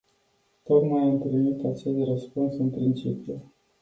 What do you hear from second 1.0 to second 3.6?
am primit acest răspuns în principiu.